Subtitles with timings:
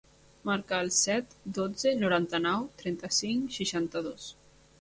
[0.49, 4.31] Marca el set, dotze, noranta-nou, trenta-cinc, seixanta-dos.